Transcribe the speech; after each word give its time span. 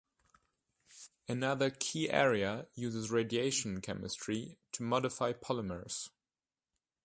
Another 1.29 1.69
key 1.69 2.09
area 2.09 2.65
uses 2.73 3.11
radiation 3.11 3.81
chemistry 3.81 4.57
to 4.71 4.81
modify 4.81 5.31
polymers. 5.31 6.09